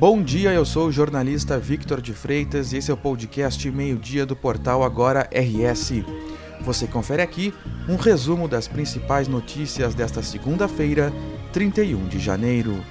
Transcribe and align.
Bom 0.00 0.22
dia, 0.22 0.50
eu 0.54 0.64
sou 0.64 0.88
o 0.88 0.90
jornalista 0.90 1.58
Victor 1.58 2.00
de 2.00 2.14
Freitas 2.14 2.72
e 2.72 2.78
esse 2.78 2.90
é 2.90 2.94
o 2.94 2.96
podcast 2.96 3.70
Meio-Dia 3.70 4.24
do 4.24 4.34
portal 4.34 4.82
Agora 4.82 5.28
RS. 5.30 6.02
Você 6.62 6.86
confere 6.86 7.20
aqui 7.20 7.52
um 7.86 7.96
resumo 7.96 8.48
das 8.48 8.66
principais 8.66 9.28
notícias 9.28 9.94
desta 9.94 10.22
segunda-feira, 10.22 11.12
31 11.52 12.08
de 12.08 12.18
janeiro. 12.18 12.82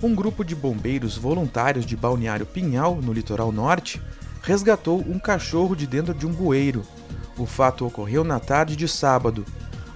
Um 0.00 0.14
grupo 0.14 0.44
de 0.44 0.54
bombeiros 0.54 1.18
voluntários 1.18 1.84
de 1.84 1.96
Balneário 1.96 2.46
Pinhal, 2.46 3.00
no 3.02 3.12
litoral 3.12 3.50
norte, 3.50 4.00
resgatou 4.42 5.00
um 5.00 5.18
cachorro 5.18 5.74
de 5.74 5.88
dentro 5.88 6.14
de 6.14 6.24
um 6.24 6.30
bueiro. 6.30 6.84
O 7.36 7.46
fato 7.46 7.84
ocorreu 7.84 8.22
na 8.22 8.38
tarde 8.38 8.76
de 8.76 8.86
sábado. 8.86 9.44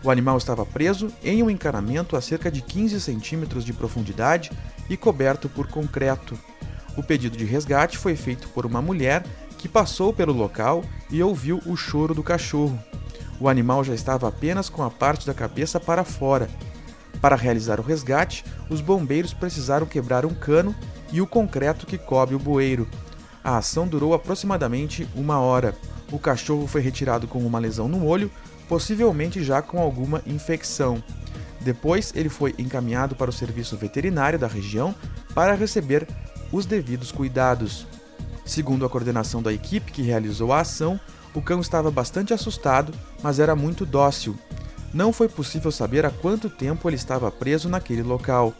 O 0.07 0.11
animal 0.13 0.39
estava 0.39 0.65
preso 0.65 1.13
em 1.21 1.43
um 1.43 1.51
encanamento 1.51 2.15
a 2.15 2.21
cerca 2.21 2.49
de 2.49 2.63
15 2.63 3.01
centímetros 3.01 3.65
de 3.65 3.73
profundidade 3.73 4.53
e 4.89 4.97
coberto 4.97 5.49
por 5.49 5.67
concreto. 5.67 6.39
O 6.97 7.03
pedido 7.03 7.37
de 7.37 7.45
resgate 7.45 7.99
foi 7.99 8.15
feito 8.15 8.49
por 8.51 8.65
uma 8.65 8.81
mulher 8.81 9.25
que 9.59 9.69
passou 9.69 10.13
pelo 10.13 10.33
local 10.33 10.85
e 11.11 11.21
ouviu 11.21 11.61
o 11.67 11.75
choro 11.75 12.15
do 12.15 12.23
cachorro. 12.23 12.79
O 13.41 13.49
animal 13.49 13.83
já 13.83 13.95
estava 13.97 14.29
apenas 14.29 14.69
com 14.69 14.85
a 14.85 14.91
parte 14.91 15.27
da 15.27 15.35
cabeça 15.35 15.81
para 15.81 16.05
fora. 16.05 16.49
Para 17.21 17.35
realizar 17.35 17.81
o 17.81 17.83
resgate, 17.83 18.45
os 18.71 18.81
bombeiros 18.81 19.35
precisaram 19.35 19.87
quebrar 19.87 20.25
um 20.25 20.33
cano 20.33 20.73
e 21.11 21.21
o 21.21 21.27
concreto 21.27 21.85
que 21.85 21.99
cobre 21.99 22.37
o 22.37 22.39
bueiro. 22.39 22.87
A 23.43 23.57
ação 23.57 23.89
durou 23.89 24.15
aproximadamente 24.15 25.09
uma 25.17 25.41
hora. 25.41 25.77
O 26.13 26.19
cachorro 26.21 26.69
foi 26.69 26.81
retirado 26.81 27.27
com 27.27 27.41
uma 27.41 27.59
lesão 27.59 27.89
no 27.89 28.07
olho 28.07 28.31
possivelmente 28.69 29.43
já 29.43 29.63
com 29.63 29.81
alguma 29.81 30.23
infecção. 30.27 31.03
Depois, 31.61 32.13
ele 32.15 32.29
foi 32.29 32.55
encaminhado 32.59 33.15
para 33.15 33.31
o 33.31 33.33
serviço 33.33 33.77
veterinário 33.77 34.39
da 34.39 34.47
região 34.47 34.95
para 35.35 35.55
receber 35.55 36.07
os 36.53 36.67
devidos 36.67 37.11
cuidados. 37.11 37.87
Segundo 38.45 38.87
a 38.87 38.89
coordenação 38.89 39.43
da 39.43 39.53
equipe 39.53 39.91
que 39.91 40.03
realizou 40.03 40.53
a 40.53 40.61
ação, 40.61 41.01
o 41.35 41.43
cão 41.43 41.61
estava 41.61 41.91
bastante 41.91 42.33
assustado, 42.33 42.93
mas 43.23 43.39
era 43.39 43.57
muito 43.57 43.85
dócil. 43.85 44.37
Não 44.95 45.13
foi 45.13 45.29
possível 45.29 45.71
saber 45.71 46.07
há 46.07 46.11
quanto 46.11 46.49
tempo 46.49 46.89
ele 46.89 46.97
estava 46.97 47.31
preso 47.31 47.69
naquele 47.69 48.03
local. 48.03 48.55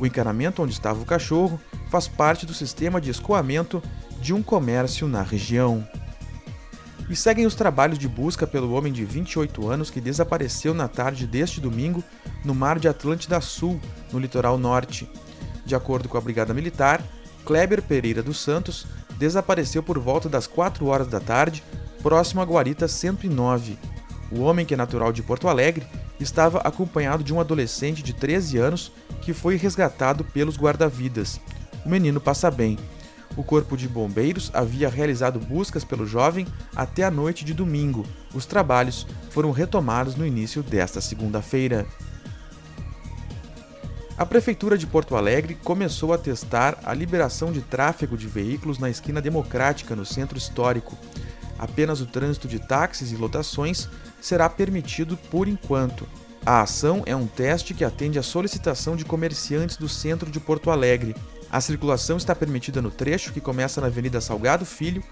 O 0.00 0.06
encanamento 0.06 0.62
onde 0.62 0.72
estava 0.72 1.00
o 1.00 1.06
cachorro 1.06 1.60
faz 1.90 2.08
parte 2.08 2.44
do 2.44 2.54
sistema 2.54 3.00
de 3.00 3.10
escoamento 3.10 3.82
de 4.20 4.32
um 4.32 4.42
comércio 4.42 5.06
na 5.06 5.22
região 5.22 5.86
e 7.08 7.14
seguem 7.14 7.46
os 7.46 7.54
trabalhos 7.54 7.98
de 7.98 8.08
busca 8.08 8.46
pelo 8.46 8.72
homem 8.72 8.92
de 8.92 9.04
28 9.04 9.68
anos 9.68 9.90
que 9.90 10.00
desapareceu 10.00 10.74
na 10.74 10.88
tarde 10.88 11.26
deste 11.26 11.60
domingo 11.60 12.02
no 12.44 12.54
mar 12.54 12.78
de 12.78 12.88
Atlântida 12.88 13.40
Sul, 13.40 13.80
no 14.12 14.18
litoral 14.18 14.58
norte. 14.58 15.08
De 15.64 15.74
acordo 15.74 16.08
com 16.08 16.18
a 16.18 16.20
Brigada 16.20 16.54
Militar, 16.54 17.02
Kleber 17.44 17.82
Pereira 17.82 18.22
dos 18.22 18.40
Santos 18.40 18.86
desapareceu 19.18 19.82
por 19.82 19.98
volta 19.98 20.28
das 20.28 20.46
4 20.46 20.86
horas 20.86 21.08
da 21.08 21.20
tarde, 21.20 21.62
próximo 22.02 22.40
à 22.40 22.44
Guarita 22.44 22.88
109. 22.88 23.78
O 24.30 24.40
homem, 24.40 24.66
que 24.66 24.74
é 24.74 24.76
natural 24.76 25.12
de 25.12 25.22
Porto 25.22 25.48
Alegre, 25.48 25.86
estava 26.18 26.58
acompanhado 26.58 27.22
de 27.22 27.32
um 27.32 27.40
adolescente 27.40 28.02
de 28.02 28.12
13 28.12 28.58
anos 28.58 28.92
que 29.22 29.32
foi 29.32 29.56
resgatado 29.56 30.24
pelos 30.24 30.56
guarda-vidas. 30.56 31.40
O 31.84 31.88
menino 31.88 32.20
passa 32.20 32.50
bem. 32.50 32.76
O 33.36 33.44
Corpo 33.44 33.76
de 33.76 33.86
Bombeiros 33.86 34.50
havia 34.54 34.88
realizado 34.88 35.38
buscas 35.38 35.84
pelo 35.84 36.06
jovem 36.06 36.46
até 36.74 37.04
a 37.04 37.10
noite 37.10 37.44
de 37.44 37.52
domingo. 37.52 38.06
Os 38.34 38.46
trabalhos 38.46 39.06
foram 39.30 39.50
retomados 39.50 40.16
no 40.16 40.26
início 40.26 40.62
desta 40.62 41.00
segunda-feira. 41.00 41.86
A 44.16 44.24
Prefeitura 44.24 44.78
de 44.78 44.86
Porto 44.86 45.14
Alegre 45.14 45.54
começou 45.62 46.14
a 46.14 46.18
testar 46.18 46.78
a 46.82 46.94
liberação 46.94 47.52
de 47.52 47.60
tráfego 47.60 48.16
de 48.16 48.26
veículos 48.26 48.78
na 48.78 48.88
esquina 48.88 49.20
democrática, 49.20 49.94
no 49.94 50.06
centro 50.06 50.38
histórico. 50.38 50.96
Apenas 51.58 52.00
o 52.00 52.06
trânsito 52.06 52.48
de 52.48 52.58
táxis 52.58 53.12
e 53.12 53.16
lotações 53.16 53.90
será 54.18 54.48
permitido 54.48 55.18
por 55.30 55.46
enquanto. 55.46 56.08
A 56.46 56.62
ação 56.62 57.02
é 57.04 57.14
um 57.14 57.26
teste 57.26 57.74
que 57.74 57.84
atende 57.84 58.18
à 58.18 58.22
solicitação 58.22 58.96
de 58.96 59.04
comerciantes 59.04 59.76
do 59.76 59.88
centro 59.88 60.30
de 60.30 60.40
Porto 60.40 60.70
Alegre. 60.70 61.14
A 61.50 61.60
circulação 61.60 62.16
está 62.16 62.34
permitida 62.34 62.82
no 62.82 62.90
trecho 62.90 63.32
que 63.32 63.40
começa 63.40 63.80
na 63.80 63.86
Avenida 63.86 64.20
Salgado 64.20 64.66
Filho, 64.66 65.02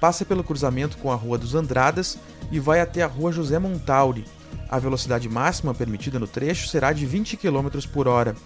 passa 0.00 0.24
pelo 0.24 0.44
cruzamento 0.44 0.98
com 0.98 1.10
a 1.10 1.16
Rua 1.16 1.38
dos 1.38 1.54
Andradas 1.54 2.18
e 2.50 2.60
vai 2.60 2.80
até 2.80 3.02
a 3.02 3.06
Rua 3.06 3.32
José 3.32 3.58
Montauri. 3.58 4.24
A 4.68 4.78
velocidade 4.78 5.28
máxima 5.28 5.74
permitida 5.74 6.18
no 6.18 6.26
trecho 6.26 6.68
será 6.68 6.92
de 6.92 7.06
20 7.06 7.36
km 7.36 7.68
por 7.92 8.06
hora. 8.06 8.36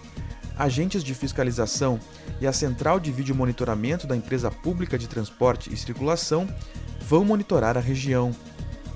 Agentes 0.57 1.03
de 1.03 1.15
fiscalização 1.15 1.99
e 2.41 2.47
a 2.47 2.53
central 2.53 3.01
de 3.01 3.11
vídeo 3.11 3.35
monitoramento 3.35 4.07
da 4.07 4.17
empresa 4.17 4.51
pública 4.51 4.97
de 4.97 5.09
transporte 5.09 5.73
e 5.73 5.77
circulação 5.77 6.49
vão 7.01 7.25
monitorar 7.25 7.77
a 7.77 7.81
região. 7.81 8.33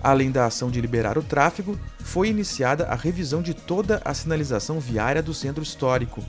Além 0.03 0.31
da 0.31 0.47
ação 0.47 0.71
de 0.71 0.81
liberar 0.81 1.19
o 1.19 1.23
tráfego, 1.23 1.77
foi 1.99 2.29
iniciada 2.29 2.85
a 2.85 2.95
revisão 2.95 3.43
de 3.43 3.55
toda 3.55 4.01
a 4.05 4.15
sinalização 4.15 4.79
viária 4.79 5.23
do 5.23 5.35
centro 5.35 5.63
histórico. 5.63 6.23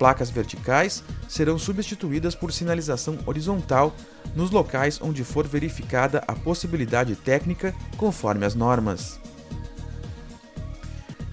Placas 0.00 0.30
verticais 0.30 1.04
serão 1.28 1.58
substituídas 1.58 2.34
por 2.34 2.54
sinalização 2.54 3.18
horizontal 3.26 3.94
nos 4.34 4.50
locais 4.50 4.98
onde 4.98 5.22
for 5.22 5.46
verificada 5.46 6.24
a 6.26 6.34
possibilidade 6.34 7.14
técnica 7.14 7.74
conforme 7.98 8.46
as 8.46 8.54
normas. 8.54 9.20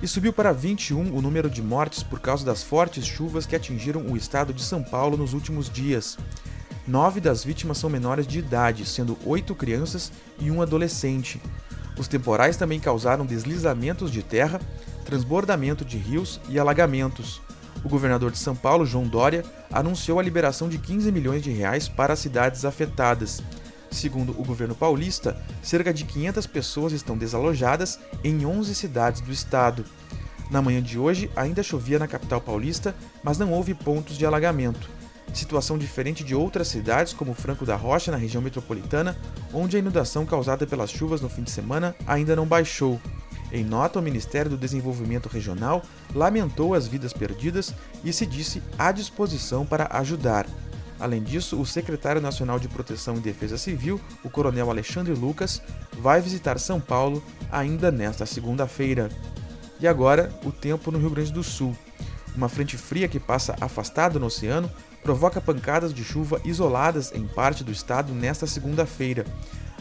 E 0.01 0.07
subiu 0.07 0.33
para 0.33 0.51
21 0.51 1.15
o 1.15 1.21
número 1.21 1.49
de 1.49 1.63
mortes 1.63 2.03
por 2.03 2.19
causa 2.19 2.45
das 2.45 2.61
fortes 2.61 3.05
chuvas 3.05 3.45
que 3.45 3.55
atingiram 3.55 4.01
o 4.01 4.17
estado 4.17 4.53
de 4.53 4.61
São 4.61 4.83
Paulo 4.83 5.15
nos 5.15 5.33
últimos 5.33 5.69
dias. 5.69 6.17
Nove 6.85 7.21
das 7.21 7.45
vítimas 7.45 7.77
são 7.77 7.89
menores 7.89 8.27
de 8.27 8.39
idade, 8.39 8.85
sendo 8.85 9.17
oito 9.25 9.55
crianças 9.55 10.11
e 10.39 10.51
um 10.51 10.61
adolescente. 10.61 11.41
Os 11.97 12.09
temporais 12.09 12.57
também 12.57 12.81
causaram 12.81 13.25
deslizamentos 13.25 14.11
de 14.11 14.21
terra, 14.21 14.59
transbordamento 15.05 15.85
de 15.85 15.97
rios 15.97 16.41
e 16.49 16.59
alagamentos 16.59 17.46
o 17.83 17.89
governador 17.89 18.31
de 18.31 18.37
São 18.37 18.55
Paulo, 18.55 18.85
João 18.85 19.07
Dória, 19.07 19.43
anunciou 19.71 20.19
a 20.19 20.23
liberação 20.23 20.69
de 20.69 20.77
15 20.77 21.11
milhões 21.11 21.41
de 21.41 21.51
reais 21.51 21.87
para 21.87 22.13
as 22.13 22.19
cidades 22.19 22.65
afetadas. 22.65 23.41
Segundo 23.89 24.31
o 24.31 24.43
governo 24.43 24.75
paulista, 24.75 25.37
cerca 25.61 25.93
de 25.93 26.03
500 26.03 26.45
pessoas 26.47 26.93
estão 26.93 27.17
desalojadas 27.17 27.99
em 28.23 28.45
11 28.45 28.75
cidades 28.75 29.21
do 29.21 29.31
estado. 29.31 29.85
Na 30.49 30.61
manhã 30.61 30.81
de 30.81 30.97
hoje, 30.97 31.29
ainda 31.35 31.63
chovia 31.63 31.99
na 31.99 32.07
capital 32.07 32.39
paulista, 32.39 32.95
mas 33.23 33.37
não 33.37 33.51
houve 33.51 33.73
pontos 33.73 34.17
de 34.17 34.25
alagamento. 34.25 34.89
Situação 35.33 35.77
diferente 35.77 36.23
de 36.23 36.33
outras 36.33 36.69
cidades, 36.69 37.13
como 37.13 37.33
Franco 37.33 37.65
da 37.65 37.75
Rocha, 37.75 38.11
na 38.11 38.17
região 38.17 38.41
metropolitana, 38.41 39.15
onde 39.53 39.75
a 39.75 39.79
inundação 39.79 40.25
causada 40.25 40.65
pelas 40.65 40.89
chuvas 40.89 41.21
no 41.21 41.29
fim 41.29 41.43
de 41.43 41.51
semana 41.51 41.95
ainda 42.07 42.35
não 42.35 42.45
baixou. 42.45 42.99
Em 43.51 43.63
nota, 43.63 43.99
o 43.99 44.01
Ministério 44.01 44.51
do 44.51 44.57
Desenvolvimento 44.57 45.29
Regional 45.29 45.81
lamentou 46.13 46.73
as 46.73 46.87
vidas 46.87 47.13
perdidas 47.13 47.73
e 48.03 48.11
se 48.11 48.25
disse 48.25 48.61
à 48.77 48.91
disposição 48.91 49.65
para 49.65 49.87
ajudar. 49.97 50.45
Além 50.99 51.21
disso, 51.21 51.59
o 51.59 51.65
secretário 51.65 52.21
nacional 52.21 52.59
de 52.59 52.67
Proteção 52.67 53.17
e 53.17 53.19
Defesa 53.19 53.57
Civil, 53.57 54.01
o 54.23 54.29
coronel 54.29 54.69
Alexandre 54.69 55.13
Lucas, 55.13 55.61
vai 55.93 56.19
visitar 56.19 56.59
São 56.59 56.79
Paulo 56.79 57.23
ainda 57.51 57.91
nesta 57.91 58.25
segunda-feira. 58.25 59.09
E 59.79 59.87
agora, 59.87 60.31
o 60.43 60.51
tempo 60.51 60.91
no 60.91 60.97
Rio 60.97 61.11
Grande 61.11 61.31
do 61.31 61.43
Sul. 61.43 61.77
Uma 62.35 62.49
frente 62.49 62.77
fria 62.77 63.07
que 63.07 63.19
passa 63.19 63.55
afastada 63.61 64.19
no 64.19 64.25
oceano 64.25 64.71
provoca 65.03 65.39
pancadas 65.39 65.93
de 65.93 66.03
chuva 66.03 66.41
isoladas 66.43 67.11
em 67.13 67.25
parte 67.27 67.63
do 67.63 67.71
estado 67.71 68.13
nesta 68.13 68.47
segunda-feira. 68.47 69.25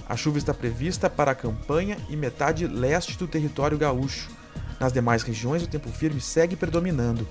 A 0.09 0.17
chuva 0.17 0.39
está 0.39 0.55
prevista 0.55 1.11
para 1.11 1.33
a 1.33 1.35
campanha 1.35 1.97
e 2.09 2.17
metade 2.17 2.67
leste 2.67 3.19
do 3.19 3.27
território 3.27 3.77
gaúcho. 3.77 4.31
Nas 4.79 4.93
demais 4.93 5.23
regiões, 5.23 5.63
o 5.63 5.67
tempo 5.67 5.91
firme 5.91 6.21
segue 6.21 6.55
predominando. 6.55 7.27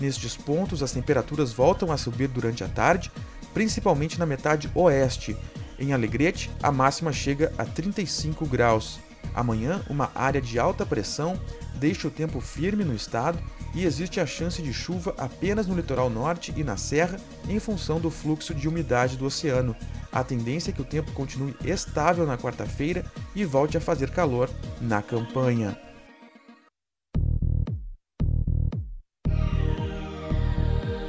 Nestes 0.00 0.36
pontos, 0.36 0.82
as 0.82 0.92
temperaturas 0.92 1.52
voltam 1.52 1.92
a 1.92 1.96
subir 1.96 2.28
durante 2.28 2.64
a 2.64 2.68
tarde, 2.68 3.12
principalmente 3.54 4.18
na 4.18 4.26
metade 4.26 4.70
oeste. 4.74 5.36
Em 5.78 5.92
Alegrete, 5.92 6.50
a 6.62 6.72
máxima 6.72 7.12
chega 7.12 7.52
a 7.56 7.64
35 7.64 8.46
graus. 8.46 8.98
Amanhã, 9.34 9.80
uma 9.88 10.10
área 10.14 10.40
de 10.40 10.58
alta 10.58 10.84
pressão 10.84 11.40
deixa 11.74 12.08
o 12.08 12.10
tempo 12.10 12.40
firme 12.40 12.84
no 12.84 12.94
estado 12.94 13.38
e 13.74 13.84
existe 13.84 14.20
a 14.20 14.26
chance 14.26 14.62
de 14.62 14.72
chuva 14.72 15.14
apenas 15.18 15.66
no 15.66 15.74
litoral 15.74 16.08
norte 16.08 16.52
e 16.56 16.64
na 16.64 16.76
serra 16.76 17.18
em 17.48 17.58
função 17.58 18.00
do 18.00 18.10
fluxo 18.10 18.54
de 18.54 18.68
umidade 18.68 19.16
do 19.16 19.26
oceano. 19.26 19.76
A 20.10 20.24
tendência 20.24 20.70
é 20.70 20.72
que 20.72 20.82
o 20.82 20.84
tempo 20.84 21.12
continue 21.12 21.54
estável 21.64 22.26
na 22.26 22.38
quarta-feira 22.38 23.04
e 23.34 23.44
volte 23.44 23.76
a 23.76 23.80
fazer 23.80 24.10
calor 24.10 24.48
na 24.80 25.02
campanha. 25.02 25.78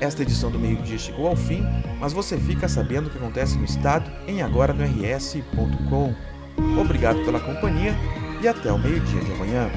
Esta 0.02 0.22
edição 0.22 0.50
do 0.50 0.58
meio-dia 0.58 0.98
chegou 0.98 1.28
ao 1.28 1.36
fim, 1.36 1.62
mas 2.00 2.14
você 2.14 2.38
fica 2.38 2.70
sabendo 2.70 3.08
o 3.08 3.10
que 3.10 3.18
acontece 3.18 3.58
no 3.58 3.66
estado 3.66 4.10
em 4.28 4.42
agora 4.42 4.74
no 4.74 4.84
rs.com. 4.86 6.16
Obrigado 6.80 7.24
pela 7.26 7.40
companhia 7.40 7.94
e 8.42 8.48
até 8.48 8.72
o 8.72 8.80
meio-dia 8.80 9.22
de 9.22 9.32
amanhã. 9.34 9.70